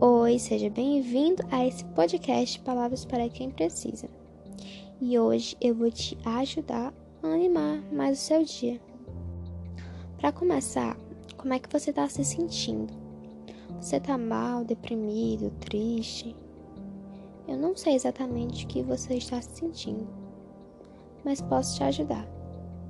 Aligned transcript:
Oi, 0.00 0.38
seja 0.38 0.70
bem-vindo 0.70 1.42
a 1.50 1.66
esse 1.66 1.84
podcast 1.86 2.60
Palavras 2.60 3.04
para 3.04 3.28
quem 3.28 3.50
precisa. 3.50 4.08
E 5.00 5.18
hoje 5.18 5.56
eu 5.60 5.74
vou 5.74 5.90
te 5.90 6.16
ajudar 6.24 6.94
a 7.20 7.26
animar 7.26 7.82
mais 7.92 8.16
o 8.16 8.22
seu 8.22 8.44
dia. 8.44 8.80
Para 10.16 10.30
começar, 10.30 10.96
como 11.36 11.52
é 11.52 11.58
que 11.58 11.68
você 11.68 11.90
está 11.90 12.08
se 12.08 12.24
sentindo? 12.24 12.94
Você 13.80 13.96
está 13.96 14.16
mal, 14.16 14.64
deprimido, 14.64 15.50
triste? 15.58 16.36
Eu 17.48 17.56
não 17.56 17.76
sei 17.76 17.96
exatamente 17.96 18.66
o 18.66 18.68
que 18.68 18.84
você 18.84 19.14
está 19.14 19.42
se 19.42 19.50
sentindo, 19.50 20.06
mas 21.24 21.40
posso 21.40 21.74
te 21.74 21.82
ajudar. 21.82 22.24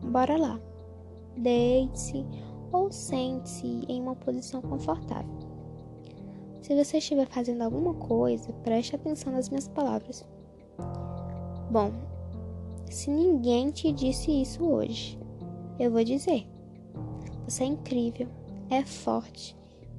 Bora 0.02 0.36
lá. 0.36 0.60
Deite-se 1.38 2.22
ou 2.70 2.92
sente-se 2.92 3.86
em 3.88 4.02
uma 4.02 4.14
posição 4.14 4.60
confortável. 4.60 5.57
Se 6.68 6.74
você 6.74 6.98
estiver 6.98 7.26
fazendo 7.26 7.62
alguma 7.62 7.94
coisa, 7.94 8.52
preste 8.62 8.94
atenção 8.94 9.32
nas 9.32 9.48
minhas 9.48 9.66
palavras. 9.66 10.22
Bom, 11.70 11.90
se 12.90 13.10
ninguém 13.10 13.70
te 13.70 13.90
disse 13.90 14.30
isso 14.30 14.62
hoje, 14.62 15.18
eu 15.80 15.90
vou 15.90 16.04
dizer. 16.04 16.46
Você 17.46 17.64
é 17.64 17.68
incrível, 17.68 18.28
é 18.68 18.84
forte, 18.84 19.56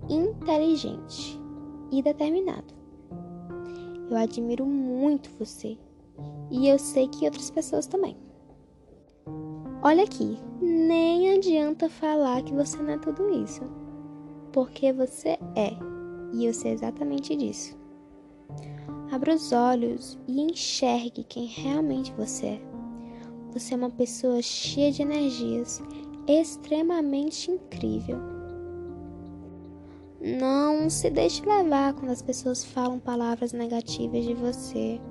inteligente 0.07 1.41
e 1.91 2.03
determinado. 2.03 2.71
Eu 4.07 4.15
admiro 4.15 4.63
muito 4.63 5.31
você 5.39 5.75
e 6.51 6.67
eu 6.67 6.77
sei 6.77 7.07
que 7.07 7.25
outras 7.25 7.49
pessoas 7.49 7.88
também. 7.88 8.15
Olha 9.81 10.03
aqui, 10.03 10.38
nem 10.61 11.33
adianta 11.33 11.89
falar 11.89 12.43
que 12.43 12.53
você 12.53 12.77
não 12.77 12.93
é 12.93 12.97
tudo 12.99 13.27
isso, 13.43 13.63
porque 14.51 14.94
você 14.94 15.29
é 15.55 15.98
e 16.33 16.45
eu 16.45 16.53
sei 16.53 16.72
exatamente 16.72 17.35
disso. 17.35 17.77
Abra 19.11 19.33
os 19.33 19.52
olhos 19.52 20.17
e 20.27 20.41
enxergue 20.41 21.23
quem 21.23 21.45
realmente 21.45 22.13
você 22.13 22.45
é. 22.45 22.61
Você 23.53 23.73
é 23.73 23.77
uma 23.77 23.89
pessoa 23.89 24.41
cheia 24.41 24.91
de 24.91 25.02
energias, 25.02 25.81
extremamente 26.27 27.50
incrível. 27.50 28.17
Não 30.22 30.89
se 30.89 31.09
deixe 31.09 31.44
levar 31.45 31.94
quando 31.94 32.11
as 32.11 32.22
pessoas 32.22 32.63
falam 32.63 33.00
palavras 33.00 33.53
negativas 33.53 34.25
de 34.25 34.33
você. 34.33 35.02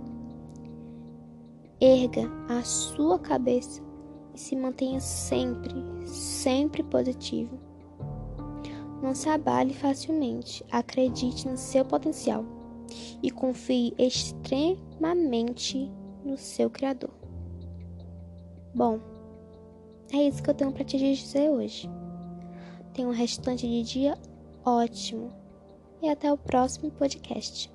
Erga 1.80 2.30
a 2.48 2.62
sua 2.62 3.18
cabeça 3.18 3.82
e 4.34 4.38
se 4.38 4.54
mantenha 4.54 5.00
sempre, 5.00 5.74
sempre 6.06 6.82
positivo. 6.82 7.58
Não 9.02 9.14
se 9.14 9.28
abale 9.28 9.72
facilmente, 9.72 10.64
acredite 10.70 11.46
no 11.46 11.56
seu 11.56 11.84
potencial 11.84 12.44
e 13.22 13.30
confie 13.30 13.94
extremamente 13.98 15.90
no 16.24 16.36
seu 16.36 16.68
Criador. 16.68 17.10
Bom, 18.74 19.00
é 20.12 20.16
isso 20.28 20.42
que 20.42 20.50
eu 20.50 20.54
tenho 20.54 20.72
para 20.72 20.84
te 20.84 20.98
dizer 20.98 21.50
hoje. 21.50 21.88
Tenha 22.92 23.08
um 23.08 23.12
restante 23.12 23.68
de 23.68 23.82
dia 23.82 24.18
ótimo 24.64 25.30
e 26.02 26.08
até 26.08 26.32
o 26.32 26.36
próximo 26.36 26.90
podcast. 26.90 27.70